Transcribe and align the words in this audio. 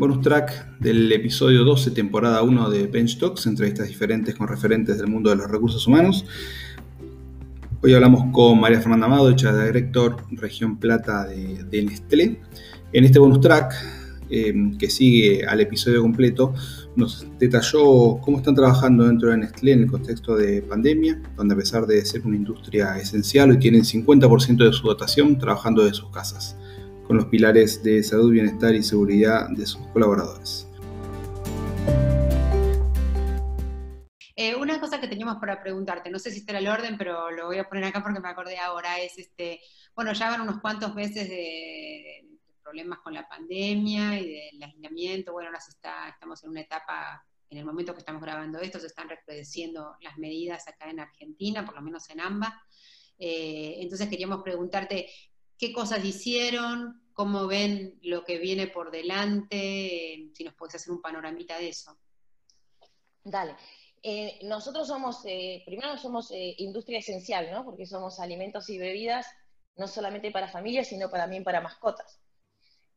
bonus 0.00 0.22
track 0.22 0.78
del 0.78 1.12
episodio 1.12 1.62
12, 1.62 1.90
temporada 1.90 2.42
1 2.42 2.70
de 2.70 2.86
Bench 2.86 3.18
Talks, 3.18 3.44
entrevistas 3.46 3.86
diferentes 3.86 4.34
con 4.34 4.48
referentes 4.48 4.96
del 4.96 5.08
mundo 5.08 5.28
de 5.28 5.36
los 5.36 5.50
recursos 5.50 5.86
humanos. 5.86 6.24
Hoy 7.82 7.92
hablamos 7.92 8.32
con 8.32 8.58
María 8.58 8.80
Fernanda 8.80 9.04
Amado, 9.04 9.28
hecha 9.28 9.52
de 9.52 9.66
director 9.66 10.16
Región 10.30 10.78
Plata 10.78 11.26
de, 11.26 11.64
de 11.64 11.82
Nestlé. 11.82 12.40
En 12.94 13.04
este 13.04 13.18
bonus 13.18 13.42
track, 13.42 13.74
eh, 14.30 14.54
que 14.78 14.88
sigue 14.88 15.44
al 15.44 15.60
episodio 15.60 16.00
completo, 16.00 16.54
nos 16.96 17.26
detalló 17.38 18.20
cómo 18.22 18.38
están 18.38 18.54
trabajando 18.54 19.04
dentro 19.04 19.28
de 19.28 19.36
Nestlé 19.36 19.72
en 19.72 19.82
el 19.82 19.90
contexto 19.90 20.34
de 20.34 20.62
pandemia, 20.62 21.20
donde 21.36 21.52
a 21.52 21.58
pesar 21.58 21.86
de 21.86 22.02
ser 22.06 22.26
una 22.26 22.36
industria 22.36 22.96
esencial, 22.96 23.50
hoy 23.50 23.58
tienen 23.58 23.82
50% 23.82 24.64
de 24.64 24.72
su 24.72 24.86
dotación 24.86 25.36
trabajando 25.36 25.84
de 25.84 25.92
sus 25.92 26.08
casas 26.08 26.56
con 27.10 27.16
los 27.16 27.26
pilares 27.26 27.82
de 27.82 28.04
salud, 28.04 28.30
bienestar 28.30 28.72
y 28.72 28.84
seguridad 28.84 29.48
de 29.50 29.66
sus 29.66 29.84
colaboradores. 29.88 30.68
Eh, 34.36 34.54
una 34.54 34.78
cosa 34.78 35.00
que 35.00 35.08
teníamos 35.08 35.38
para 35.38 35.60
preguntarte, 35.60 36.08
no 36.08 36.20
sé 36.20 36.30
si 36.30 36.38
está 36.38 36.56
el 36.56 36.68
orden, 36.68 36.96
pero 36.96 37.32
lo 37.32 37.46
voy 37.46 37.58
a 37.58 37.68
poner 37.68 37.82
acá 37.82 38.00
porque 38.00 38.20
me 38.20 38.28
acordé 38.28 38.58
ahora, 38.58 39.00
es 39.00 39.18
este, 39.18 39.60
bueno, 39.92 40.12
ya 40.12 40.30
van 40.30 40.42
unos 40.42 40.60
cuantos 40.60 40.94
meses 40.94 41.28
de, 41.28 42.28
problemas 42.62 43.00
con 43.00 43.12
la 43.12 43.28
pandemia 43.28 44.16
y 44.20 44.28
del 44.28 44.62
aislamiento, 44.62 45.32
bueno, 45.32 45.48
ahora 45.48 45.58
está, 45.58 46.10
estamos 46.10 46.44
en 46.44 46.50
una 46.50 46.60
etapa, 46.60 47.26
en 47.48 47.58
el 47.58 47.64
momento 47.64 47.92
que 47.92 47.98
estamos 47.98 48.22
grabando 48.22 48.60
esto, 48.60 48.78
se 48.78 48.86
están 48.86 49.08
recrudeciendo 49.08 49.96
las 50.00 50.16
medidas 50.16 50.68
acá 50.68 50.88
en 50.88 51.00
Argentina, 51.00 51.66
por 51.66 51.74
lo 51.74 51.82
menos 51.82 52.08
en 52.08 52.20
ambas. 52.20 52.52
Eh, 53.18 53.78
entonces 53.80 54.08
queríamos 54.08 54.42
preguntarte 54.42 55.10
qué 55.60 55.74
cosas 55.74 56.02
hicieron, 56.02 57.02
cómo 57.12 57.46
ven 57.46 57.98
lo 58.02 58.24
que 58.24 58.38
viene 58.38 58.66
por 58.66 58.90
delante, 58.90 60.30
si 60.32 60.42
nos 60.42 60.54
puedes 60.54 60.76
hacer 60.76 60.90
un 60.90 61.02
panoramita 61.02 61.58
de 61.58 61.68
eso. 61.68 61.98
Dale. 63.22 63.54
Eh, 64.02 64.38
nosotros 64.44 64.88
somos, 64.88 65.20
eh, 65.26 65.62
primero 65.66 65.98
somos 65.98 66.30
eh, 66.30 66.54
industria 66.56 67.00
esencial, 67.00 67.50
¿no? 67.50 67.66
Porque 67.66 67.84
somos 67.84 68.18
alimentos 68.20 68.70
y 68.70 68.78
bebidas, 68.78 69.26
no 69.76 69.86
solamente 69.86 70.30
para 70.30 70.48
familias, 70.48 70.88
sino 70.88 71.10
también 71.10 71.44
para 71.44 71.60
mascotas. 71.60 72.18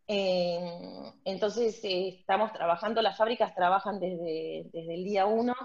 entonces, 0.08 1.80
estamos 1.84 2.52
trabajando, 2.54 3.02
las 3.02 3.18
fábricas 3.18 3.56
trabajan 3.56 4.00
desde, 4.00 4.70
desde 4.72 4.94
el 4.96 5.04
día 5.04 5.26
uno, 5.26 5.56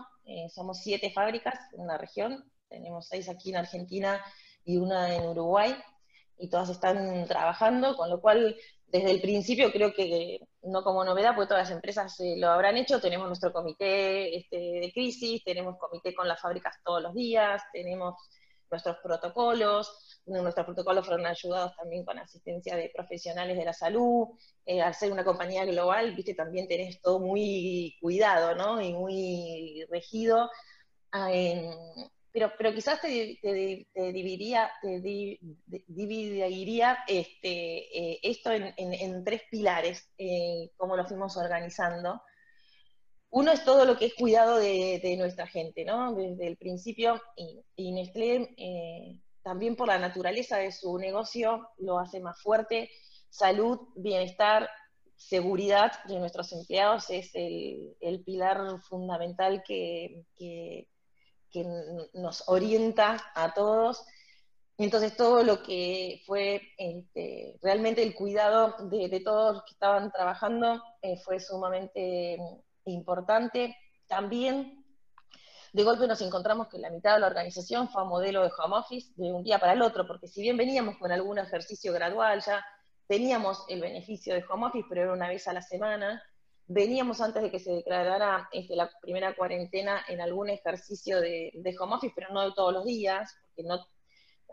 somos 0.54 0.78
siete 0.78 1.10
fábricas 1.10 1.58
en 1.76 1.86
la 1.86 1.98
región, 1.98 2.44
tenemos 2.68 3.08
seis 3.08 3.28
aquí 3.28 3.50
en 3.50 3.56
Argentina 3.56 4.20
y 4.64 4.76
una 4.76 5.14
en 5.14 5.26
Uruguay, 5.26 5.74
y 6.38 6.48
todas 6.48 6.70
están 6.70 7.26
trabajando, 7.26 7.96
con 7.96 8.10
lo 8.10 8.20
cual 8.20 8.56
desde 8.86 9.10
el 9.10 9.20
principio 9.20 9.70
creo 9.70 9.92
que 9.92 10.40
no 10.62 10.82
como 10.82 11.04
novedad, 11.04 11.34
porque 11.34 11.48
todas 11.48 11.68
las 11.68 11.74
empresas 11.74 12.18
eh, 12.20 12.36
lo 12.38 12.48
habrán 12.48 12.76
hecho, 12.76 13.00
tenemos 13.00 13.26
nuestro 13.26 13.52
comité 13.52 14.36
este, 14.36 14.56
de 14.56 14.90
crisis, 14.92 15.44
tenemos 15.44 15.76
comité 15.78 16.14
con 16.14 16.26
las 16.26 16.40
fábricas 16.40 16.76
todos 16.84 17.02
los 17.02 17.14
días, 17.14 17.62
tenemos 17.72 18.14
nuestros 18.70 18.96
protocolos, 19.02 20.20
nuestros 20.26 20.66
protocolos 20.66 21.06
fueron 21.06 21.26
ayudados 21.26 21.74
también 21.76 22.04
con 22.04 22.18
asistencia 22.18 22.76
de 22.76 22.90
profesionales 22.94 23.56
de 23.56 23.64
la 23.64 23.72
salud, 23.72 24.28
eh, 24.66 24.82
al 24.82 24.94
ser 24.94 25.12
una 25.12 25.24
compañía 25.24 25.64
global, 25.64 26.14
viste, 26.14 26.34
también 26.34 26.68
tenés 26.68 27.00
todo 27.00 27.20
muy 27.20 27.96
cuidado, 28.00 28.54
¿no? 28.54 28.80
Y 28.80 28.92
muy 28.92 29.86
regido. 29.90 30.50
Ah, 31.12 31.30
pero, 32.32 32.52
pero 32.56 32.74
quizás 32.74 33.00
te, 33.00 33.08
dividiría, 33.94 34.70
dividiría 35.86 36.98
este, 37.06 38.12
eh, 38.12 38.20
esto 38.22 38.50
en, 38.52 39.24
tres 39.24 39.42
pilares, 39.50 40.10
eh, 40.18 40.70
como 40.76 40.96
lo 40.96 41.06
fuimos 41.06 41.36
organizando. 41.36 42.20
Uno 43.30 43.52
es 43.52 43.64
todo 43.64 43.84
lo 43.84 43.96
que 43.98 44.06
es 44.06 44.14
cuidado 44.14 44.58
de, 44.58 45.14
nuestra 45.18 45.46
gente, 45.46 45.84
¿no? 45.84 46.14
Desde 46.14 46.46
el 46.46 46.56
principio, 46.56 47.20
y, 47.76 47.92
Nestlé, 47.92 48.54
eh, 48.56 49.20
también 49.42 49.76
por 49.76 49.88
la 49.88 49.98
naturaleza 49.98 50.58
de 50.58 50.72
su 50.72 50.98
negocio, 50.98 51.68
lo 51.78 51.98
hace 51.98 52.20
más 52.20 52.40
fuerte. 52.40 52.90
Salud, 53.30 53.80
bienestar, 53.96 54.68
seguridad 55.16 55.92
de 56.04 56.18
nuestros 56.18 56.52
empleados 56.52 57.10
es 57.10 57.30
el, 57.34 58.22
pilar 58.24 58.80
fundamental 58.82 59.62
que 59.66 60.88
nos 62.14 62.44
orienta 62.48 63.32
a 63.34 63.54
todos. 63.54 64.04
Entonces 64.76 65.16
todo 65.16 65.42
lo 65.42 65.62
que 65.62 66.22
fue 66.26 66.62
este, 66.78 67.58
realmente 67.62 68.02
el 68.02 68.14
cuidado 68.14 68.76
de, 68.88 69.20
todos 69.24 69.56
los 69.56 69.64
que 69.64 69.72
estaban 69.72 70.12
trabajando 70.12 70.82
eh, 71.02 71.16
fue 71.24 71.40
sumamente 71.40 72.38
importante. 72.84 73.76
También 74.06 74.84
de 75.72 75.84
golpe 75.84 76.06
nos 76.06 76.20
encontramos 76.22 76.68
que 76.68 76.78
la 76.78 76.90
mitad 76.90 77.14
de 77.14 77.20
la 77.20 77.26
organización 77.26 77.88
fue 77.88 78.02
a 78.02 78.04
modelo 78.04 78.42
de 78.42 78.50
home 78.56 78.76
office 78.76 79.12
de 79.16 79.32
un 79.32 79.42
día 79.42 79.58
para 79.58 79.74
el 79.74 79.82
otro, 79.82 80.06
porque 80.06 80.28
si 80.28 80.40
bien 80.40 80.56
veníamos 80.56 80.96
con 80.98 81.12
algún 81.12 81.38
ejercicio 81.38 81.92
gradual, 81.92 82.40
ya 82.40 82.64
teníamos 83.06 83.64
el 83.68 83.80
beneficio 83.80 84.34
de 84.34 84.44
home 84.48 84.66
office, 84.66 84.86
pero 84.88 85.02
era 85.02 85.12
una 85.12 85.28
vez 85.28 85.46
a 85.48 85.52
la 85.52 85.62
semana, 85.62 86.22
Veníamos 86.70 87.22
antes 87.22 87.42
de 87.42 87.50
que 87.50 87.58
se 87.58 87.72
declarara 87.72 88.46
este, 88.52 88.76
la 88.76 88.90
primera 89.00 89.34
cuarentena 89.34 90.04
en 90.06 90.20
algún 90.20 90.50
ejercicio 90.50 91.18
de, 91.18 91.50
home 91.80 91.94
office, 91.94 92.12
pero 92.14 92.28
no 92.30 92.42
de 92.42 92.52
todos 92.54 92.74
los 92.74 92.84
días, 92.84 93.34
porque 93.46 93.66
no, 93.66 93.76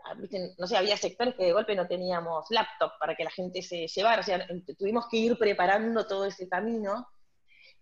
ah, 0.02 0.14
no 0.56 0.66
sé, 0.66 0.78
había 0.78 0.96
sectores 0.96 1.34
que 1.34 1.44
de 1.44 1.52
golpe 1.52 1.76
no 1.76 1.86
teníamos 1.86 2.46
laptop 2.48 2.92
para 2.98 3.14
que 3.14 3.24
la 3.24 3.30
gente 3.30 3.60
se 3.60 3.86
llevara, 3.86 4.20
o 4.20 4.24
sea, 4.24 4.46
tuvimos 4.78 5.08
que 5.10 5.18
ir 5.18 5.36
preparando 5.36 6.06
todo 6.06 6.24
ese 6.24 6.48
camino. 6.48 7.06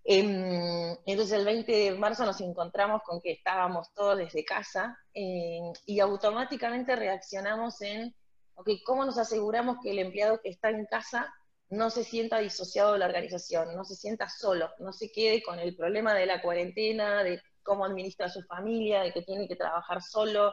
Em, 0.03 0.97
entonces 1.07 1.39
el 1.39 1.45
20 1.45 1.71
de 1.71 1.91
marzo 1.93 2.27
nos 2.27 2.41
encontramos 2.41 3.03
con 3.05 3.21
que 3.21 3.31
estábamos 3.31 3.95
todos 3.95 4.19
desde 4.19 4.45
casa 4.45 4.99
em, 5.15 5.73
y 5.87 6.01
automáticamente 6.01 6.97
reaccionamos 6.97 7.81
en, 7.83 8.13
ok, 8.57 8.69
¿cómo 8.85 9.05
nos 9.05 9.17
aseguramos 9.17 9.77
que 9.81 9.93
el 9.93 10.01
empleado 10.01 10.41
que 10.43 10.51
está 10.51 10.71
en 10.71 10.87
casa 10.87 11.33
no 11.71 11.91
se 11.91 12.05
sienta 12.05 12.39
disociado 12.39 12.93
de 12.93 12.99
la 12.99 13.07
organización, 13.07 13.75
no 13.75 13.85
se 13.85 13.97
sienta 13.97 14.29
solo, 14.29 14.71
no 14.79 14.93
se 14.93 15.11
quede 15.11 15.43
con 15.43 15.59
el 15.59 15.75
problema 15.77 16.15
de 16.15 16.27
la 16.27 16.43
cuarentena, 16.43 17.25
de 17.25 17.41
cómo 17.63 17.85
administra 17.85 18.29
su 18.29 18.43
familia, 18.43 19.03
de 19.03 19.13
que 19.13 19.23
tiene 19.23 19.49
que 19.49 19.57
trabajar 19.57 20.03
solo, 20.03 20.53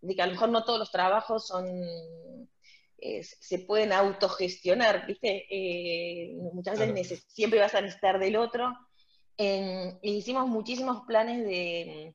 de 0.00 0.14
que 0.14 0.22
a 0.22 0.26
lo 0.26 0.32
mejor 0.32 0.48
no 0.50 0.64
todos 0.64 0.78
los 0.78 0.90
trabajos 0.90 1.46
son 1.46 1.66
eh, 3.00 3.22
se 3.22 3.60
pueden 3.60 3.92
autogestionar, 3.92 5.06
¿viste? 5.06 5.46
Eh, 5.50 6.34
muchas 6.52 6.78
veces 6.78 7.24
siempre 7.28 7.60
vas 7.60 7.74
a 7.74 7.80
necesitar 7.80 8.18
del 8.18 8.36
otro. 8.36 8.74
hicimos 10.02 10.48
muchísimos 10.48 11.02
planes 11.06 11.44
de, 11.46 12.14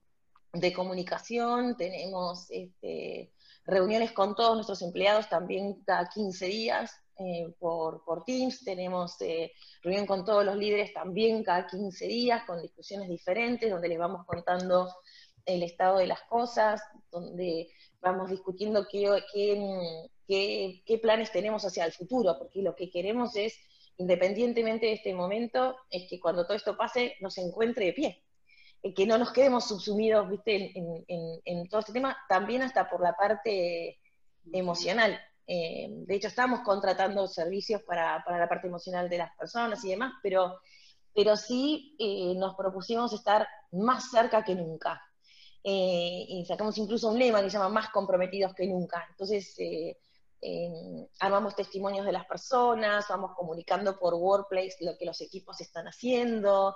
comunicación, 0.73 1.77
tenemos 1.77 2.47
este, 2.49 3.31
reuniones 3.65 4.11
con 4.11 4.35
todos 4.35 4.55
nuestros 4.55 4.81
empleados 4.81 5.29
también 5.29 5.81
cada 5.85 6.09
15 6.09 6.45
días, 6.47 7.03
eh, 7.19 7.53
por, 7.59 8.03
por, 8.03 8.24
Teams, 8.24 8.63
tenemos 8.63 9.22
eh, 9.22 9.51
reunión 9.84 10.07
con 10.07 10.25
todos 10.25 10.44
los 10.44 10.56
líderes 10.56 10.94
también 10.94 11.44
cada 11.44 11.68
15 11.68 12.07
días, 12.07 12.44
con 12.46 12.62
discusiones 12.62 13.07
diferentes, 13.07 13.69
donde 13.69 13.88
les 13.88 14.00
vamos 14.00 14.25
contando 14.25 14.90
el 15.46 15.62
estado 15.62 16.00
de 16.00 16.07
las 16.07 16.22
cosas, 16.23 16.81
donde 17.12 17.69
vamos 18.02 18.31
discutiendo 18.31 18.88
qué, 18.91 19.23
qué, 20.28 20.81
qué, 20.85 20.97
planes 20.97 21.31
tenemos 21.31 21.63
hacia 21.66 21.85
el 21.85 21.91
futuro, 21.91 22.35
porque 22.40 22.63
lo 22.63 22.75
que 22.75 22.90
queremos 22.90 23.35
es, 23.35 23.59
independientemente 23.97 24.88
de 24.88 24.94
este 24.94 25.13
momento, 25.13 25.75
es 25.91 26.09
que 26.09 26.19
cuando 26.19 26.46
todo 26.46 26.57
esto 26.57 26.75
pase 26.75 27.16
nos 27.22 27.38
encuentre 27.38 27.85
de 27.85 27.94
pie, 27.94 28.23
que 28.96 29.06
no 29.06 29.18
nos 29.18 29.31
quedemos 29.31 29.68
subsumidos 29.68 30.29
¿viste? 30.29 30.78
En, 30.78 31.06
en, 31.07 31.41
en 31.46 31.69
todo 31.69 31.81
este 31.81 31.94
tema, 31.94 32.18
también 32.28 32.63
hasta 32.63 32.90
por 32.90 33.02
la 33.02 33.13
parte 33.13 34.00
emocional 34.52 35.19
eh, 35.45 35.87
de 35.89 36.15
hecho, 36.15 36.28
estamos 36.28 36.61
contratando 36.61 37.28
servicios 37.28 37.81
para, 37.84 38.23
la 38.28 38.49
parte 38.49 38.67
emocional 38.67 39.09
de 39.09 39.17
las 39.17 39.35
personas 39.35 39.84
y 39.84 39.90
demás, 39.90 40.13
pero, 40.22 40.59
pero 41.13 41.35
sí 41.35 41.95
eh, 41.99 42.34
nos 42.35 42.55
propusimos 42.55 43.13
estar 43.13 43.47
más 43.72 44.09
cerca 44.09 44.43
que 44.43 44.55
nunca. 44.55 45.01
Eh, 45.63 46.25
y 46.28 46.45
sacamos 46.45 46.78
incluso 46.78 47.09
un 47.09 47.19
lema 47.19 47.41
que 47.41 47.49
se 47.49 47.57
llama 47.57 47.69
más 47.69 47.90
comprometidos 47.90 48.53
que 48.53 48.67
nunca. 48.67 49.05
Entonces, 49.09 49.55
armamos 51.19 51.55
testimonios 51.55 52.05
de 52.05 52.11
las 52.11 52.25
personas, 52.25 53.05
vamos 53.09 53.31
comunicando 53.35 53.97
por 53.97 54.13
Workplace 54.13 54.75
lo 54.81 54.97
que 54.97 55.05
los 55.05 55.22
equipos 55.22 55.61
están 55.61 55.87
haciendo. 55.87 56.75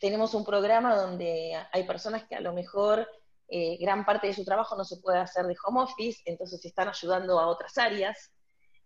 tenemos 0.00 0.34
un 0.34 0.44
programa 0.44 0.94
donde 0.94 1.52
hay 1.72 1.82
personas 1.84 2.24
que 2.28 2.36
a 2.36 2.40
lo 2.40 2.52
mejor 2.52 3.08
eh, 3.56 3.78
gran 3.80 4.04
parte 4.04 4.26
de 4.26 4.34
su 4.34 4.44
trabajo 4.44 4.76
no 4.76 4.84
se 4.84 4.96
puede 4.96 5.18
hacer 5.18 5.46
de 5.46 5.54
home 5.64 5.82
office, 5.82 6.20
entonces 6.24 6.64
están 6.64 6.88
ayudando 6.88 7.38
a 7.38 7.46
otras 7.46 7.78
áreas 7.78 8.32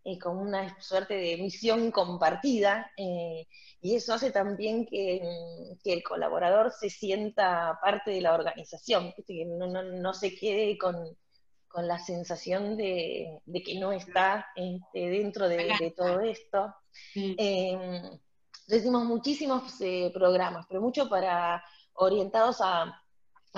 eh, 0.04 0.18
con 0.18 0.36
una 0.36 0.78
suerte 0.78 1.14
de 1.14 1.38
misión 1.38 1.90
compartida, 1.90 2.92
eh, 2.98 3.46
y 3.80 3.94
eso 3.94 4.12
hace 4.12 4.30
también 4.30 4.84
que, 4.84 5.22
mm, 5.22 5.78
que, 5.82 5.94
el 5.94 6.02
colaborador 6.02 6.70
se 6.70 6.90
sienta 6.90 7.78
parte 7.82 8.10
de 8.10 8.20
la 8.20 8.34
organización, 8.34 9.14
que 9.26 9.46
no, 9.46 9.68
no, 9.68 9.82
no 9.82 10.12
se 10.12 10.34
quede 10.34 10.76
con, 10.76 11.16
con, 11.66 11.88
la 11.88 11.98
sensación 11.98 12.76
de, 12.76 13.38
de 13.46 13.62
que 13.62 13.78
no 13.80 13.90
está 13.92 14.48
este, 14.54 15.08
dentro 15.08 15.48
de, 15.48 15.72
de 15.80 15.94
todo 15.96 16.20
esto. 16.20 16.74
Eh, 17.14 18.02
hicimos 18.68 19.06
muchísimos 19.06 19.80
eh, 19.80 20.10
programas, 20.12 20.66
pero 20.68 20.82
mucho 20.82 21.08
para 21.08 21.64
orientados 21.94 22.58
a, 22.60 23.02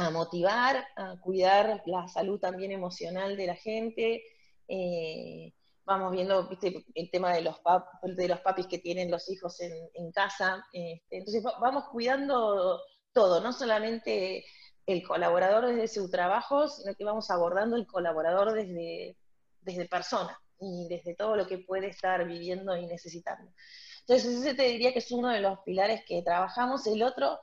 motivar, 0.08 0.86
a 0.96 1.16
cuidar 1.20 1.82
la 1.84 2.08
salud 2.08 2.40
también 2.40 2.72
emocional 2.72 3.36
de 3.36 3.46
la 3.46 3.56
gente. 3.56 4.22
Eh, 4.68 5.52
vamos 5.84 6.12
viendo 6.12 6.48
el 6.94 7.10
tema 7.10 7.34
de 7.34 7.42
los, 7.42 7.56
de 8.02 8.28
los 8.28 8.40
papis 8.40 8.66
que 8.66 8.78
tienen 8.78 9.10
los 9.10 9.28
hijos 9.28 9.60
en, 9.60 10.12
casa. 10.12 10.64
Este, 10.72 11.18
entonces 11.18 11.42
vamos 11.60 11.84
cuidando 11.90 12.80
todo, 13.12 13.40
no 13.40 13.52
solamente 13.52 14.44
el 14.86 15.02
colaborador 15.02 15.66
desde 15.66 15.88
su 15.88 16.10
trabajo, 16.10 16.68
sino 16.68 16.94
que 16.94 17.04
vamos 17.04 17.30
abordando 17.30 17.76
el 17.76 17.86
colaborador 17.86 18.52
desde, 18.52 19.16
desde 19.60 19.88
persona 19.88 20.40
y 20.60 20.86
desde 20.88 21.14
todo 21.14 21.36
lo 21.36 21.46
que 21.46 21.58
puede 21.58 21.88
estar 21.88 22.24
viviendo 22.26 22.76
y 22.76 22.86
necesitando. 22.86 23.52
Entonces, 24.00 24.38
ese 24.38 24.54
te 24.54 24.64
diría 24.64 24.92
que 24.92 24.98
es 25.00 25.10
uno 25.10 25.28
de 25.28 25.40
los 25.40 25.58
pilares 25.60 26.02
que 26.06 26.22
trabajamos. 26.22 26.86
El 26.86 27.02
otro 27.02 27.38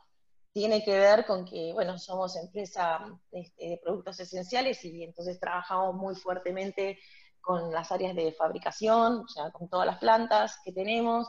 tiene 0.58 0.84
que 0.84 0.98
ver 0.98 1.26
con 1.28 1.46
que, 1.46 1.72
bueno, 1.74 2.00
somos 2.00 2.36
empresa 2.36 3.06
este, 3.32 3.70
de 3.70 3.80
productos 3.84 4.20
esenciales 4.20 4.84
y 4.86 5.04
entonces 5.04 5.40
trabajamos 5.40 5.94
muy 5.94 6.16
fuertemente 6.16 6.98
con 7.40 7.72
las 7.72 7.92
áreas 7.92 8.16
de 8.16 8.32
fabricación, 8.32 9.20
o 9.20 9.28
sea, 9.28 9.52
con 9.52 9.70
todas 9.70 9.86
las 9.86 10.00
plantas 10.00 10.58
que 10.66 10.72
tenemos, 10.72 11.28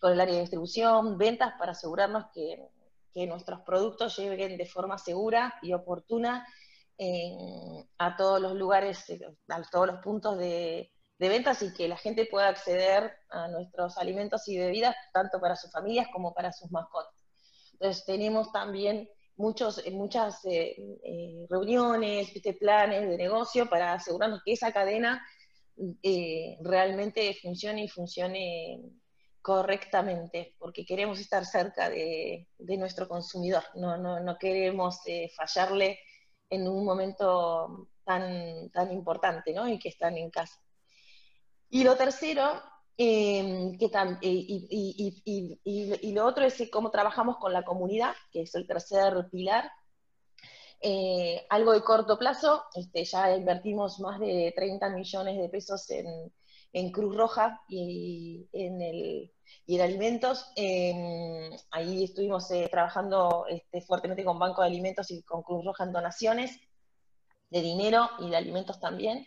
con 0.00 0.12
el 0.12 0.20
área 0.20 0.34
de 0.34 0.40
distribución, 0.40 1.18
ventas, 1.18 1.52
para 1.58 1.72
asegurarnos 1.72 2.30
que 2.32 3.26
nuestros 3.26 3.60
productos 3.60 4.16
lleguen 4.16 4.56
de 4.56 4.64
forma 4.64 4.96
segura 4.96 5.54
y 5.60 5.74
oportuna 5.74 6.46
a 7.98 8.16
todos 8.16 8.40
los 8.40 8.54
lugares, 8.54 9.08
eh, 9.10 9.20
a 9.48 9.62
todos 9.70 9.88
los 9.88 10.00
puntos 10.00 10.38
de, 10.38 10.90
ventas 11.18 11.62
y 11.62 11.74
que 11.74 11.86
la 11.86 11.98
gente 11.98 12.26
pueda 12.30 12.48
acceder 12.48 13.12
a 13.28 13.48
nuestros 13.48 13.98
alimentos 13.98 14.48
y 14.48 14.58
bebidas, 14.58 14.96
tanto 15.12 15.38
para 15.38 15.54
sus 15.54 15.70
familias 15.70 16.08
como 16.12 16.32
para 16.32 16.50
sus 16.50 16.70
mascotas. 16.70 17.19
Entonces 17.80 18.04
tenemos 18.04 18.52
también 18.52 19.08
muchos, 19.36 19.84
eh, 19.84 19.90
muchas 19.90 20.44
eh, 20.44 20.76
reuniones, 21.48 22.30
planes 22.60 23.08
de 23.08 23.16
negocio 23.16 23.68
para 23.68 23.94
asegurarnos 23.94 24.42
que 24.44 24.52
esa 24.52 24.72
cadena 24.72 25.26
realmente 26.60 27.34
funcione 27.40 27.84
y 27.84 27.88
funcione 27.88 29.00
correctamente, 29.42 30.54
porque 30.58 30.84
queremos 30.84 31.18
estar 31.18 31.44
cerca 31.44 31.88
de, 31.88 32.46
nuestro 32.58 33.08
consumidor, 33.08 33.64
no, 33.74 33.96
no, 33.96 34.38
queremos 34.38 35.00
eh, 35.06 35.30
fallarle 35.34 35.98
en 36.50 36.68
un 36.68 36.84
momento 36.84 37.88
tan, 38.04 38.70
tan 38.70 38.92
importante, 38.92 39.52
¿no? 39.52 39.68
Y 39.68 39.78
que 39.78 39.88
están 39.88 40.18
en 40.18 40.30
casa. 40.30 40.60
Y 41.70 41.84
lo 41.84 41.96
tercero, 41.96 42.62
em, 43.02 43.78
que 43.78 43.90
y, 45.64 46.12
lo 46.12 46.26
otro 46.26 46.44
es 46.44 46.62
cómo 46.70 46.90
trabajamos 46.90 47.38
con 47.38 47.52
la 47.52 47.62
comunidad, 47.62 48.14
que 48.30 48.42
es 48.42 48.54
el 48.54 48.66
tercer 48.66 49.28
pilar. 49.30 49.70
Eh, 50.82 51.46
algo 51.48 51.72
de 51.72 51.82
corto 51.82 52.18
plazo, 52.18 52.64
este, 52.74 53.04
ya 53.04 53.34
invertimos 53.34 54.00
más 54.00 54.20
de 54.20 54.52
30 54.54 54.90
millones 54.90 55.38
de 55.38 55.48
pesos 55.48 55.88
en, 55.90 56.06
en 56.74 56.92
Cruz 56.92 57.16
Roja 57.16 57.62
y 57.68 58.48
en, 58.52 58.82
el, 58.82 59.32
y 59.66 59.76
en 59.76 59.80
alimentos. 59.80 60.52
Em, 60.56 61.50
ahí 61.70 62.04
estuvimos 62.04 62.50
eh, 62.50 62.68
trabajando 62.70 63.46
este, 63.48 63.80
fuertemente 63.80 64.24
con 64.24 64.38
Banco 64.38 64.60
de 64.60 64.68
Alimentos 64.68 65.10
y 65.10 65.22
con 65.22 65.42
Cruz 65.42 65.64
Roja 65.64 65.84
en 65.84 65.92
donaciones 65.92 66.60
de 67.48 67.62
dinero 67.62 68.10
y 68.18 68.28
de 68.28 68.36
alimentos 68.36 68.78
también. 68.78 69.24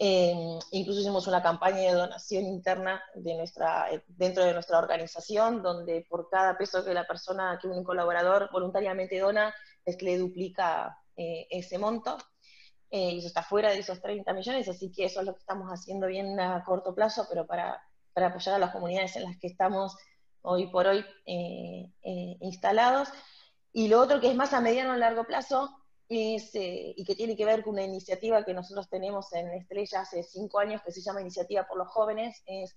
Em, 0.00 0.58
incluso 0.70 1.00
hicimos 1.00 1.26
una 1.26 1.42
campaña 1.42 1.78
de 1.78 1.92
donación 1.92 2.44
interna 2.44 3.02
de 3.14 3.34
nuestra, 3.36 3.90
eh, 3.92 4.04
dentro 4.06 4.44
de 4.44 4.52
nuestra 4.52 4.78
organización, 4.78 5.62
donde 5.62 6.06
por 6.08 6.28
cada 6.30 6.56
peso 6.56 6.84
que 6.84 6.94
la 6.94 7.06
persona, 7.06 7.58
que 7.60 7.66
un 7.68 7.82
colaborador 7.82 8.48
voluntariamente 8.52 9.18
dona, 9.18 9.54
es 9.84 9.96
que 9.96 10.04
le 10.06 10.18
duplica 10.18 10.96
eh, 11.16 11.46
ese 11.50 11.78
monto. 11.78 12.16
Eh, 12.90 13.10
y 13.12 13.18
eso 13.18 13.28
está 13.28 13.42
fuera 13.42 13.70
de 13.70 13.80
esos 13.80 14.00
30 14.00 14.32
millones, 14.32 14.68
así 14.68 14.90
que 14.90 15.04
eso 15.04 15.20
es 15.20 15.26
lo 15.26 15.34
que 15.34 15.40
estamos 15.40 15.68
haciendo 15.70 16.06
bien 16.06 16.40
a 16.40 16.64
corto 16.64 16.94
plazo, 16.94 17.26
pero 17.28 17.46
para, 17.46 17.82
para 18.14 18.28
apoyar 18.28 18.54
a 18.54 18.58
las 18.58 18.72
comunidades 18.72 19.14
en 19.16 19.24
las 19.24 19.36
que 19.38 19.48
estamos 19.48 19.94
hoy 20.42 20.68
por 20.68 20.86
hoy 20.86 21.04
eh, 21.26 21.92
eh, 22.02 22.36
instalados. 22.40 23.08
Y 23.72 23.88
lo 23.88 24.00
otro 24.00 24.20
que 24.20 24.30
es 24.30 24.34
más 24.34 24.54
a 24.54 24.60
mediano 24.60 24.96
y 24.96 24.98
largo 24.98 25.24
plazo, 25.24 25.77
es, 26.08 26.50
y 26.54 27.04
que 27.04 27.14
tiene 27.14 27.36
que 27.36 27.44
ver 27.44 27.62
con 27.62 27.74
una 27.74 27.84
iniciativa 27.84 28.44
que 28.44 28.54
nosotros 28.54 28.88
tenemos 28.88 29.32
en 29.32 29.50
Estrella 29.50 30.00
hace 30.00 30.22
cinco 30.22 30.58
años, 30.58 30.82
que 30.82 30.92
se 30.92 31.02
llama 31.02 31.20
Iniciativa 31.20 31.66
por 31.66 31.78
los 31.78 31.88
Jóvenes, 31.88 32.42
es 32.46 32.74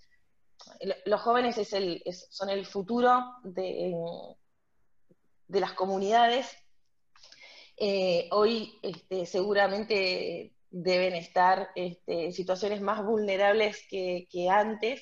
los 1.06 1.22
jóvenes 1.22 1.56
son 2.30 2.50
el 2.50 2.66
futuro 2.66 3.36
de, 3.44 3.94
de 5.48 5.60
las 5.60 5.74
comunidades. 5.74 6.48
Eh, 7.78 8.30
hoy 8.32 8.78
este, 8.82 9.26
seguramente 9.26 10.54
deben 10.70 11.14
estar 11.16 11.70
este, 11.76 12.32
situaciones 12.32 12.82
más 12.82 13.04
vulnerables 13.04 13.86
que, 13.90 14.28
antes 14.50 15.02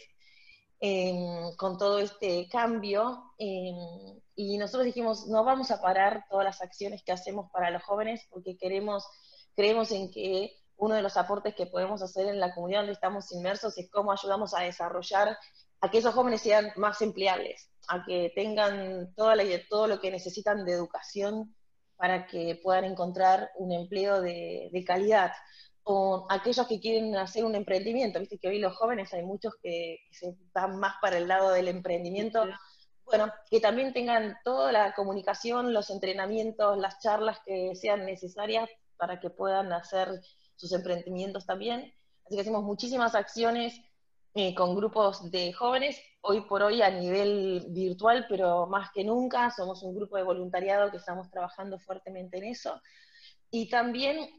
em, 0.80 1.56
con 1.58 1.78
todo 1.78 2.00
este 2.00 2.48
cambio. 2.50 3.34
Em, 3.38 3.76
y 4.36 4.58
nosotros 4.58 4.86
dijimos, 4.86 5.28
no 5.28 5.44
vamos 5.44 5.72
a 5.72 5.82
parar 5.82 6.26
todas 6.30 6.46
las 6.46 6.62
acciones 6.62 7.04
que 7.04 7.12
hacemos 7.12 7.52
para 7.52 7.72
los 7.72 7.84
jóvenes 7.84 8.26
porque 8.30 8.58
queremos, 8.58 9.06
creemos 9.56 9.92
en 9.92 10.12
que 10.12 10.56
uno 10.78 10.96
de 10.96 11.02
los 11.02 11.18
aportes 11.18 11.56
que 11.56 11.66
podemos 11.66 12.02
hacer 12.02 12.28
en 12.28 12.40
la 12.40 12.54
comunidad 12.54 12.80
donde 12.80 12.94
estamos 12.94 13.32
inmersos 13.34 13.78
es 13.78 13.90
cómo 13.92 14.12
ayudamos 14.12 14.54
a 14.54 14.62
desarrollar 14.62 15.38
a 15.82 15.92
que 15.92 15.98
esos 16.00 16.14
jóvenes 16.14 16.42
sean 16.42 16.72
más 16.78 17.02
empleables, 17.02 17.70
a 17.88 18.04
que 18.06 18.32
tengan 18.36 19.14
toda 19.16 19.36
la, 19.36 19.44
todo 19.70 19.88
lo 19.88 20.00
que 20.00 20.12
necesitan 20.12 20.66
de 20.66 20.74
educación 20.74 21.56
para 22.00 22.28
que 22.28 22.60
puedan 22.64 22.86
encontrar 22.86 23.52
un 23.56 23.74
empleo 23.74 24.22
de, 24.22 24.84
calidad. 24.88 25.34
O 25.92 26.28
aquellos 26.30 26.68
que 26.68 26.80
quieren 26.80 27.16
hacer 27.16 27.44
un 27.44 27.56
emprendimiento, 27.56 28.20
viste 28.20 28.38
que 28.38 28.48
hoy 28.48 28.60
los 28.60 28.78
jóvenes 28.78 29.12
hay 29.12 29.24
muchos 29.24 29.56
que, 29.60 29.98
se 30.12 30.36
van 30.54 30.78
más 30.78 30.94
para 31.02 31.18
el 31.18 31.28
lado 31.28 31.50
del 31.50 31.68
emprendimiento. 31.68 32.46
Bueno, 33.06 33.34
que 33.50 33.60
también 33.60 33.92
tengan 33.92 34.38
toda 34.44 34.72
la 34.72 34.94
comunicación, 34.94 35.74
los 35.74 35.90
entrenamientos, 35.90 36.78
las 36.78 37.00
charlas 37.00 37.40
que 37.44 37.74
sean 37.74 38.06
necesarias 38.06 38.70
para 38.98 39.20
que 39.20 39.32
puedan 39.32 39.74
hacer 39.74 40.22
sus 40.56 40.72
emprendimientos 40.74 41.48
también. 41.48 41.92
Así 42.24 42.36
que 42.36 42.42
hacemos 42.42 42.64
muchísimas 42.64 43.16
acciones 43.16 43.82
eh, 44.36 44.54
con 44.54 44.76
grupos 44.76 45.32
de 45.32 45.54
jóvenes, 45.54 46.00
hoy 46.22 46.42
por 46.42 46.62
hoy 46.62 46.84
a 46.84 46.92
nivel 46.92 47.66
virtual, 47.70 48.28
pero 48.30 48.68
más 48.68 48.92
que 48.94 49.04
nunca 49.04 49.50
somos 49.50 49.82
un 49.82 49.96
grupo 49.96 50.18
de 50.18 50.24
voluntariado 50.24 50.92
que 50.92 50.98
estamos 50.98 51.32
trabajando 51.32 51.80
fuertemente 51.80 52.38
en 52.38 52.44
eso. 52.44 52.80
Y 53.50 53.70
también 53.70 54.30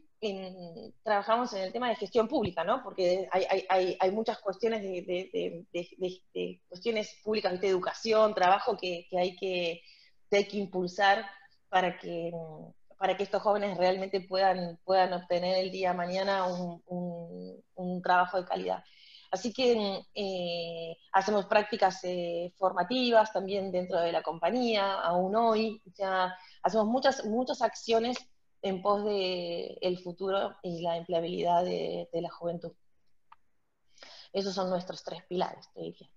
trabajamos 1.03 1.53
en 1.53 1.63
el 1.63 1.71
tema 1.73 1.89
de 1.89 1.95
gestión 1.95 2.27
pública, 2.27 2.63
¿no? 2.63 2.83
Porque 2.83 3.27
hay, 3.31 4.11
muchas 4.11 4.39
cuestiones 4.39 4.81
de, 4.81 5.65
cuestiones 6.67 7.19
públicas 7.23 7.59
de 7.59 7.67
educación, 7.67 8.35
trabajo 8.35 8.77
que, 8.77 9.07
hay 9.17 9.35
que, 9.35 9.81
que 10.29 10.57
impulsar 10.57 11.25
para 11.69 11.97
que, 11.97 12.31
para 12.97 13.17
que 13.17 13.23
estos 13.23 13.41
jóvenes 13.41 13.77
realmente 13.77 14.21
puedan, 14.21 14.79
puedan 14.83 15.13
obtener 15.13 15.57
el 15.57 15.71
día 15.71 15.91
de 15.91 15.97
mañana 15.97 16.45
un 16.47 18.01
trabajo 18.03 18.37
de 18.37 18.45
calidad. 18.45 18.83
Así 19.31 19.53
que 19.53 20.03
eh, 20.13 20.97
hacemos 21.13 21.45
prácticas 21.45 22.01
eh, 22.03 22.53
formativas 22.57 23.31
también 23.31 23.71
dentro 23.71 24.01
de 24.01 24.11
la 24.11 24.21
compañía, 24.21 24.95
aún 24.95 25.33
hoy, 25.37 25.81
ya 25.97 26.35
hacemos 26.61 26.87
muchas, 26.87 27.25
muchas 27.25 27.61
acciones 27.61 28.17
en 28.61 28.81
pos 28.81 29.03
de 29.05 29.77
el 29.81 29.97
futuro 29.99 30.55
y 30.63 30.81
la 30.81 30.97
empleabilidad 30.97 31.63
de, 31.63 32.07
la 32.13 32.29
juventud. 32.29 32.71
Esos 34.33 34.53
son 34.53 34.69
nuestros 34.69 35.03
tres 35.03 35.23
pilares, 35.27 35.67
te 35.73 35.81
diría, 35.81 36.09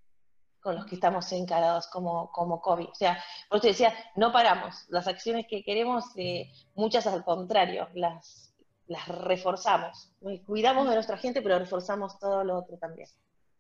con 0.60 0.76
los 0.76 0.86
que 0.86 0.94
estamos 0.94 1.30
encarados 1.32 1.88
como, 1.88 2.30
como 2.30 2.60
COVID. 2.60 2.88
O 2.88 2.94
sea, 2.94 3.22
por 3.48 3.58
eso 3.58 3.68
decía, 3.68 3.94
no 4.16 4.32
paramos. 4.32 4.84
Las 4.88 5.08
acciones 5.08 5.46
que 5.48 5.64
queremos, 5.64 6.04
eh, 6.16 6.50
muchas 6.74 7.06
al 7.06 7.24
contrario, 7.24 7.88
las, 7.94 8.54
las 8.86 9.08
reforzamos. 9.08 10.12
Cuidamos 10.46 10.88
de 10.88 10.94
nuestra 10.94 11.16
gente, 11.16 11.42
pero 11.42 11.58
reforzamos 11.58 12.18
todo 12.18 12.44
lo 12.44 12.58
otro 12.58 12.78
también. 12.78 13.08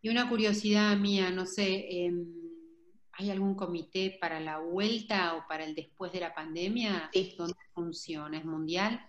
Y 0.02 0.10
una 0.10 0.28
curiosidad 0.28 0.96
mía, 0.96 1.30
no 1.30 1.46
sé, 1.46 1.86
em, 1.90 2.43
¿hay 3.16 3.30
algún 3.30 3.54
comité 3.54 4.16
para 4.20 4.40
la 4.40 4.58
vuelta 4.58 5.34
o 5.34 5.48
para 5.48 5.64
el 5.64 5.74
después 5.74 6.12
de 6.12 6.20
la 6.20 6.34
pandemia? 6.34 7.10
Sí. 7.12 7.34
¿Dónde 7.36 7.54
funciona? 7.72 8.38
¿Es 8.38 8.44
mundial? 8.44 9.00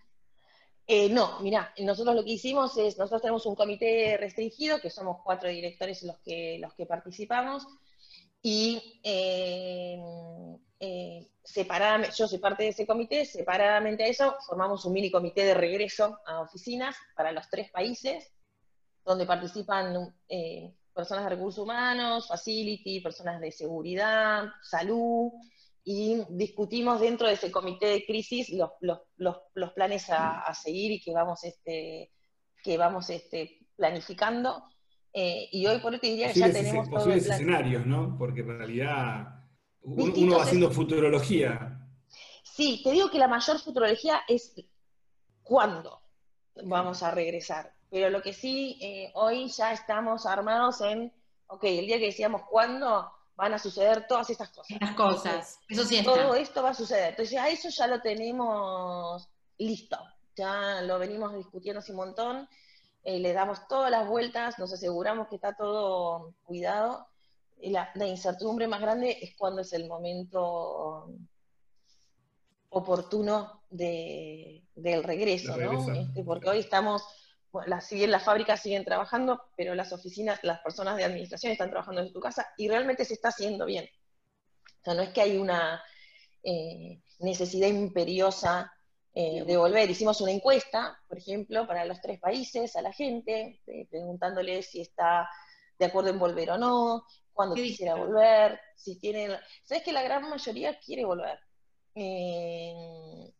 Eh, 0.88 1.10
no, 1.10 1.40
mira, 1.40 1.74
nosotros 1.80 2.16
lo 2.16 2.24
que 2.24 2.34
hicimos 2.34 2.78
es, 2.78 2.98
nosotros 2.98 3.24
tenemos 3.24 3.46
un 3.48 3.56
comité 3.56 4.18
restringido, 4.18 4.80
que 4.80 4.92
somos 4.92 5.18
cuatro 5.24 5.50
directores 5.50 6.04
los 6.04 6.18
que, 6.20 6.60
los 6.60 6.74
que 6.76 6.86
participamos, 6.86 7.66
y 8.44 9.00
eh, 9.04 10.00
eh, 10.80 11.28
separadamente, 11.44 12.16
yo 12.16 12.28
soy 12.28 12.38
parte 12.38 12.64
de 12.64 12.70
ese 12.70 12.86
comité, 12.86 13.26
separadamente 13.26 14.04
a 14.04 14.08
eso 14.08 14.36
formamos 14.46 14.86
un 14.86 14.94
mini 14.94 15.10
comité 15.10 15.44
de 15.44 15.56
regreso 15.56 16.20
a 16.28 16.42
oficinas 16.42 16.96
para 17.16 17.32
los 17.32 17.50
tres 17.50 17.72
países, 17.72 18.32
donde 19.04 19.26
participan 19.26 20.14
personas 20.96 21.26
de 21.26 21.32
recursos 21.32 21.64
humanos, 21.64 22.28
facility, 22.28 23.02
personas 23.02 23.42
de 23.42 23.52
seguridad, 23.52 24.46
salud, 24.64 25.32
y 25.84 26.24
discutimos 26.30 27.00
dentro 27.00 27.28
de 27.28 27.34
ese 27.34 27.52
comité 27.52 27.86
de 27.88 28.06
crisis 28.06 28.50
los, 28.50 29.02
los, 29.18 29.72
planes 29.74 30.08
a, 30.10 30.52
seguir 30.54 30.94
y 30.94 31.02
que 31.02 31.14
vamos, 31.14 31.44
este, 31.44 32.12
que 32.64 32.78
vamos 32.78 33.10
este, 33.12 33.60
planificando. 33.76 34.64
Eh, 35.14 35.48
y 35.52 35.68
hoy 35.68 35.80
por 35.80 35.94
hoy 35.94 36.00
te 36.00 36.08
diría 36.08 36.34
que 36.34 36.40
ya 36.40 36.52
tenemos 36.52 36.90
posibles 36.90 37.30
escenarios, 37.30 37.86
¿no? 37.86 38.18
Porque 38.18 38.42
en 38.42 38.58
realidad 38.58 39.28
uno, 39.82 40.38
va 40.38 40.44
haciendo 40.44 40.72
futurología. 40.72 41.88
Sí, 42.44 42.82
te 42.84 42.92
digo 42.92 43.12
que 43.12 43.20
la 43.20 43.28
mayor 43.28 43.60
futurología 43.60 44.22
es 44.28 44.56
cuándo 45.44 46.02
vamos 46.64 47.04
a 47.04 47.12
regresar. 47.12 47.74
Pero 47.96 48.10
lo 48.10 48.22
que 48.22 48.34
sí, 48.34 48.78
eh, 48.82 49.10
hoy 49.14 49.48
ya 49.48 49.72
estamos 49.72 50.26
armados 50.26 50.82
en, 50.82 51.14
ok, 51.48 51.64
el 51.64 51.86
día 51.86 51.98
que 51.98 52.08
decíamos 52.08 52.42
cuándo, 52.50 53.10
van 53.38 53.54
a 53.54 53.58
suceder 53.58 54.06
todas 54.06 54.30
estas 54.30 54.50
cosas. 54.50 54.78
Las 54.82 54.96
cosas, 54.96 55.60
eso 55.70 55.86
sí 55.86 56.00
está. 56.00 56.14
Todo 56.14 56.36
esto 56.36 56.62
va 56.62 56.72
a 56.72 56.74
suceder. 56.74 57.12
Entonces, 57.12 57.40
a 57.40 57.48
eso 57.48 57.70
ya 57.70 57.88
lo 57.88 58.02
tenemos 58.02 59.30
listo. 59.58 59.98
Ya 60.36 60.82
lo 60.82 61.00
venimos 61.00 61.36
discutiendo 61.36 61.80
hace 61.80 61.94
un 61.94 62.00
montón. 62.00 62.50
Eh, 63.06 63.18
le 63.20 63.32
damos 63.32 63.66
todas 63.70 63.90
las 63.90 64.06
vueltas, 64.10 64.60
nos 64.60 64.74
aseguramos 64.74 65.30
que 65.30 65.36
está 65.36 65.56
todo 65.56 66.34
cuidado. 66.44 67.08
Y 67.62 67.70
la, 67.70 67.94
incertidumbre 67.96 68.68
más 68.68 68.82
grande 68.82 69.20
es 69.22 69.38
cuando 69.38 69.62
es 69.62 69.72
el 69.72 69.88
momento 69.88 71.08
oportuno 72.72 73.62
de, 73.70 74.66
del 74.76 75.02
regreso, 75.02 75.56
¿no? 75.56 75.94
Este, 75.94 76.26
porque 76.26 76.50
hoy 76.50 76.60
estamos 76.60 77.02
si 77.82 77.96
bien 77.96 78.12
las 78.12 78.24
fábricas 78.24 78.62
siguen 78.62 78.86
trabajando, 78.86 79.42
pero 79.56 79.76
las 79.76 79.92
oficinas, 79.94 80.40
las 80.44 80.60
personas 80.62 80.98
de 80.98 81.04
administración 81.04 81.52
están 81.52 81.70
trabajando 81.70 82.02
en 82.02 82.12
tu 82.12 82.20
casa 82.20 82.48
y 82.58 82.68
realmente 82.68 83.06
se 83.06 83.14
está 83.14 83.30
haciendo 83.30 83.66
bien. 83.66 83.86
O 83.86 84.84
sea, 84.84 84.94
no 84.94 85.02
es 85.02 85.10
que 85.10 85.22
hay 85.22 85.38
una 85.38 85.82
eh, 86.44 87.02
necesidad 87.20 87.68
imperiosa 87.68 88.72
eh, 89.14 89.44
de 89.46 89.58
volver. 89.58 89.90
Hicimos 89.90 90.22
una 90.22 90.32
encuesta, 90.32 91.00
por 91.08 91.18
ejemplo, 91.18 91.66
para 91.66 91.86
los 91.86 92.02
tres 92.02 92.20
países 92.20 92.76
a 92.76 92.82
la 92.82 92.92
gente, 92.92 93.62
eh, 93.66 93.88
preguntándole 93.90 94.62
si 94.62 94.82
está 94.82 95.30
de 95.80 95.86
acuerdo 95.86 96.10
en 96.10 96.20
volver 96.20 96.52
o 96.52 96.58
no, 96.58 97.06
cuándo 97.34 97.56
quisiera 97.56 97.96
volver, 97.96 98.60
si 98.76 99.00
tienen... 99.00 99.32
Sabes 99.64 99.84
que 99.84 99.92
la 99.92 100.04
gran 100.04 100.30
mayoría 100.30 100.80
quiere 100.80 101.06
volver. 101.06 101.40
La 101.96 103.32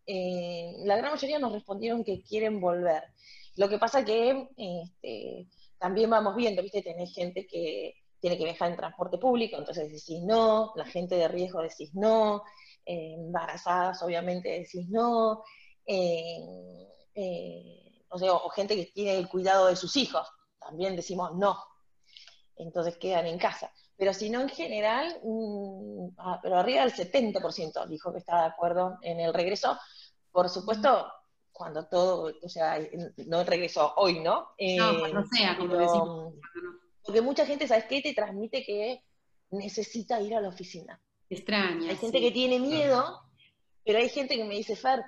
gran 0.98 1.12
mayoría 1.12 1.40
nos 1.40 1.52
respondieron 1.52 2.04
que 2.04 2.22
quieren 2.22 2.62
volver. 2.62 3.04
Lo 3.56 3.70
que 3.70 3.78
pasa 3.78 4.06
que 4.06 4.50
este, 4.58 5.48
también 5.78 6.10
vamos 6.10 6.36
viendo, 6.36 6.62
¿viste? 6.62 6.82
Tenés 6.82 7.14
gente 7.14 7.48
que 7.48 7.96
tiene 8.20 8.38
que 8.38 8.46
viajar 8.46 8.72
en 8.72 8.78
transporte 8.78 9.18
público, 9.18 9.58
entonces 9.58 9.92
decís 9.92 10.22
no, 10.24 10.72
la 10.76 10.86
gente 10.86 11.16
de 11.16 11.28
riesgo 11.28 11.62
decís 11.62 11.94
no, 11.94 12.44
eh, 12.86 13.14
embarazadas 13.14 14.02
obviamente 14.02 14.50
decís 14.50 14.90
no, 14.90 15.44
eh, 15.86 16.40
eh, 17.14 18.04
o, 18.10 18.18
sea, 18.18 18.34
o 18.34 18.50
gente 18.50 18.76
que 18.76 18.86
tiene 18.88 19.18
el 19.18 19.30
cuidado 19.30 19.68
de 19.68 19.76
sus 19.76 19.96
hijos, 19.96 20.28
también 20.60 20.96
decimos 20.96 21.36
no, 21.36 21.58
entonces 22.56 22.98
quedan 22.98 23.28
en 23.28 23.38
casa. 23.38 23.72
Pero 23.98 24.14
si 24.14 24.30
no, 24.30 24.42
en 24.42 24.50
general, 24.50 25.20
mm, 25.24 26.08
ah, 26.18 26.40
pero 26.42 26.58
arriba 26.58 26.82
del 26.82 26.94
70% 26.94 27.88
dijo 27.88 28.12
que 28.12 28.20
estaba 28.20 28.42
de 28.42 28.48
acuerdo 28.50 28.98
en 29.02 29.20
el 29.20 29.34
regreso. 29.34 29.78
Por 30.32 30.50
supuesto, 30.50 31.08
cuando 31.52 31.88
todo, 31.88 32.34
o 32.42 32.50
sea, 32.50 32.78
no 33.28 33.44
regresó 33.46 33.94
hoy, 33.96 34.20
¿no? 34.20 34.50
no, 34.60 35.00
cuando 35.00 35.22
eh, 35.22 35.26
sea, 35.32 35.58
como 35.58 35.76
decimos. 35.76 36.34
Porque 37.02 37.22
mucha 37.22 37.46
gente, 37.46 37.68
¿sabes 37.68 37.86
qué? 37.86 38.02
Te 38.02 38.14
transmite 38.14 38.64
que 38.66 39.04
necesita 39.52 40.20
ir 40.20 40.36
a 40.36 40.42
la 40.42 40.50
oficina. 40.50 41.00
Extraña. 41.30 41.90
Hay 41.90 41.96
gente 41.96 42.20
que 42.20 42.32
tiene 42.32 42.60
miedo, 42.60 43.22
pero 43.86 44.00
hay 44.00 44.10
gente 44.10 44.36
que 44.36 44.44
me 44.44 44.56
dice, 44.56 44.76
Fer, 44.76 45.04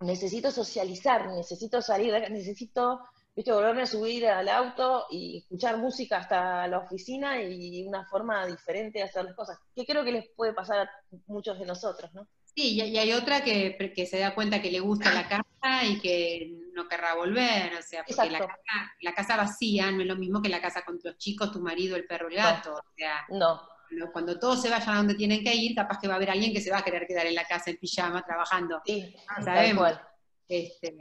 necesito 0.00 0.50
socializar, 0.50 1.28
necesito 1.28 1.80
salir, 1.80 2.12
necesito, 2.30 3.00
viste, 3.36 3.52
volverme 3.52 3.82
a 3.82 3.86
subir 3.86 4.26
al 4.26 4.48
auto 4.48 5.06
y 5.10 5.38
escuchar 5.38 5.76
música 5.76 6.16
hasta 6.16 6.66
la 6.66 6.78
oficina 6.78 7.40
y 7.42 7.84
una 7.86 8.06
forma 8.06 8.46
diferente 8.46 8.98
de 8.98 9.04
hacer 9.04 9.24
las 9.24 9.34
cosas. 9.34 9.58
Que 9.74 9.84
creo 9.84 10.02
que 10.02 10.12
les 10.12 10.28
puede 10.34 10.54
pasar 10.54 10.78
a 10.78 10.90
muchos 11.26 11.58
de 11.58 11.66
nosotros, 11.66 12.12
¿no? 12.14 12.26
Sí, 12.56 12.74
y 12.74 12.96
hay 12.96 13.12
otra 13.12 13.44
que, 13.44 13.76
que, 13.94 14.06
se 14.06 14.18
da 14.18 14.34
cuenta 14.34 14.62
que 14.62 14.70
le 14.70 14.80
gusta 14.80 15.12
la 15.12 15.28
casa 15.28 15.84
y 15.84 16.00
que 16.00 16.50
no 16.72 16.88
querrá 16.88 17.14
volver, 17.14 17.74
o 17.74 17.82
sea, 17.82 18.02
porque 18.02 18.30
la 18.30 18.38
casa, 18.38 18.92
la 19.02 19.14
casa, 19.14 19.36
vacía 19.36 19.90
no 19.90 20.00
es 20.00 20.06
lo 20.06 20.16
mismo 20.16 20.40
que 20.40 20.48
la 20.48 20.62
casa 20.62 20.82
con 20.82 20.98
los 21.04 21.18
chicos, 21.18 21.52
tu 21.52 21.60
marido, 21.60 21.96
el 21.96 22.06
perro, 22.06 22.28
el 22.28 22.36
gato, 22.36 22.72
o 22.72 22.94
sea, 22.96 23.26
no. 23.28 23.60
Cuando 24.10 24.38
todos 24.38 24.62
se 24.62 24.70
vayan 24.70 24.88
a 24.88 24.96
donde 24.96 25.14
tienen 25.14 25.44
que 25.44 25.54
ir, 25.54 25.74
capaz 25.74 25.98
que 26.00 26.08
va 26.08 26.14
a 26.14 26.16
haber 26.16 26.30
alguien 26.30 26.54
que 26.54 26.62
se 26.62 26.70
va 26.70 26.78
a 26.78 26.82
querer 26.82 27.06
quedar 27.06 27.26
en 27.26 27.34
la 27.34 27.44
casa 27.44 27.70
en 27.70 27.76
pijama 27.76 28.24
trabajando. 28.24 28.80
Sí, 28.86 29.14
no 29.36 29.44
sabemos. 29.44 29.92
Este, 30.48 30.96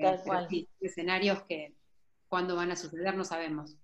escenarios 0.82 1.44
que 1.44 1.74
cuándo 2.36 2.58
van 2.58 2.70
a 2.70 2.76
suceder 2.76 3.16
no 3.16 3.24
sabemos. 3.24 3.78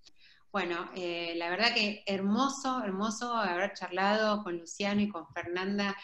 Bueno, 0.51 0.91
eh, 0.93 1.36
la 1.38 1.50
verdad 1.50 1.74
que 1.74 2.03
hermoso, 2.05 2.84
hermoso 2.84 3.34
haber 3.34 3.72
charlado 3.72 4.43
con 4.43 4.58
Luciano 4.58 5.00
y 5.00 5.08
con 5.08 5.25
Fernanda 5.29 5.96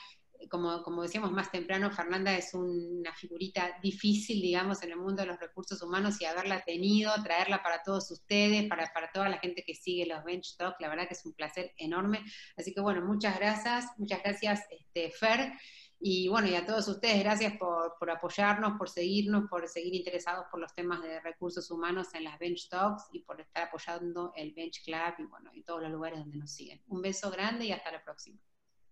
como, 0.50 0.82
como 0.82 1.02
decíamos 1.02 1.34
más 1.34 1.52
temprano, 1.52 1.92
Fernanda 1.92 2.34
es 2.38 2.54
una 2.54 3.14
figurita 3.14 3.78
difícil, 3.84 4.42
digamos, 4.42 4.82
en 4.82 4.92
el 4.92 4.96
mundo 4.96 5.24
de 5.24 5.28
los 5.28 5.40
recursos 5.42 5.82
humanos 5.82 6.22
y 6.22 6.26
haberla 6.26 6.64
tenido, 6.64 7.12
traerla 7.22 7.62
para 7.62 7.84
todos 7.84 8.10
ustedes, 8.12 8.66
para, 8.70 8.90
para 8.94 9.12
toda 9.12 9.28
la 9.28 9.40
gente 9.40 9.64
que 9.66 9.76
sigue 9.76 10.06
los 10.06 10.24
Bench 10.24 10.56
Talk, 10.56 10.80
la 10.80 10.88
verdad 10.88 11.10
que 11.10 11.16
es 11.16 11.26
un 11.26 11.34
placer 11.34 11.74
enorme. 11.76 12.24
Así 12.56 12.74
que 12.74 12.80
bueno, 12.80 13.02
muchas 13.02 13.38
gracias, 13.38 13.88
muchas 13.98 14.24
gracias 14.24 14.62
este, 14.70 15.12
Fer. 15.12 15.52
Y 16.00 16.28
bueno, 16.28 16.48
y 16.48 16.56
a 16.56 16.66
todos 16.66 16.88
ustedes, 16.88 17.24
gracias 17.24 17.58
por, 17.58 17.96
por, 18.00 18.12
apoyarnos, 18.12 18.78
por 18.78 18.90
seguirnos, 18.90 19.50
por 19.50 19.68
seguir 19.68 19.96
interesados 19.96 20.46
por 20.52 20.60
los 20.60 20.74
temas 20.74 21.02
de 21.02 21.20
recursos 21.22 21.72
humanos 21.72 22.14
en 22.14 22.24
las 22.24 22.38
Bench 22.38 22.70
Talks 22.70 23.10
y 23.12 23.22
por 23.22 23.42
estar 23.42 23.68
apoyando 23.68 24.32
el 24.36 24.54
Bench 24.54 24.84
Club 24.84 25.16
y 25.18 25.24
bueno, 25.24 25.50
y 25.54 25.64
todos 25.64 25.82
los 25.82 25.92
lugares 25.92 26.20
donde 26.20 26.38
nos 26.38 26.52
siguen. 26.52 26.82
Un 26.88 27.02
beso 27.02 27.32
grande 27.32 27.66
y 27.66 27.72
hasta 27.72 27.92
la 27.92 28.04
próxima. 28.04 28.40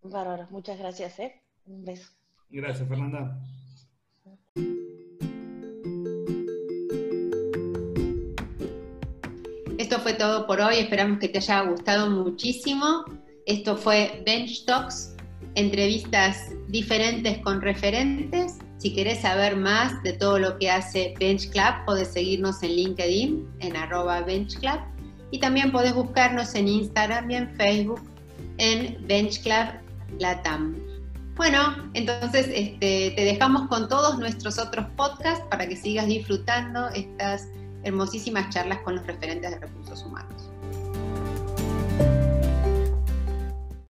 Bárbaro, 0.02 0.48
muchas 0.50 0.80
gracias, 0.80 1.20
¿eh? 1.20 1.42
Un 1.66 1.84
beso. 1.86 2.12
Gracias, 2.50 2.88
Fernanda. 2.88 3.40
Esto 9.78 10.00
fue 10.00 10.14
todo 10.14 10.48
por 10.48 10.62
hoy, 10.62 10.78
esperamos 10.78 11.20
que 11.20 11.28
te 11.28 11.38
haya 11.40 11.62
gustado 11.62 12.10
muchísimo. 12.10 13.06
Esto 13.46 13.76
fue 13.76 14.24
Bench 14.26 14.66
Talks, 14.66 15.15
entrevistas 15.56 16.52
diferentes 16.68 17.40
con 17.40 17.62
referentes. 17.62 18.60
Si 18.78 18.94
querés 18.94 19.22
saber 19.22 19.56
más 19.56 20.02
de 20.04 20.14
todo 20.14 20.38
lo 20.38 20.58
que 20.60 20.70
hace 20.70 21.14
Bench 21.20 21.50
Club, 21.50 21.86
podés 21.86 22.10
seguirnos 22.10 22.62
en 22.62 22.72
LinkedIn, 22.76 23.48
en 23.60 23.76
arroba 23.76 24.22
Bench 24.22 24.60
Club. 24.60 24.80
Y 25.32 25.40
también 25.40 25.72
podés 25.72 25.94
buscarnos 25.94 26.54
en 26.56 26.68
Instagram 26.68 27.32
y 27.32 27.36
en 27.36 27.56
Facebook 27.56 28.02
en 28.58 28.98
Bench 29.08 29.42
Club 29.42 29.68
Latam. 30.20 30.76
Bueno, 31.36 31.90
entonces 31.94 32.48
este, 32.54 33.12
te 33.16 33.26
dejamos 33.26 33.68
con 33.68 33.90
todos 33.90 34.18
nuestros 34.18 34.58
otros 34.58 34.86
podcasts 34.96 35.44
para 35.50 35.68
que 35.68 35.76
sigas 35.76 36.08
disfrutando 36.08 36.88
estas 36.90 37.50
hermosísimas 37.84 38.50
charlas 38.54 38.80
con 38.80 38.96
los 38.96 39.06
referentes 39.06 39.52
de 39.52 39.60
recursos 39.60 40.04
humanos. 40.04 40.45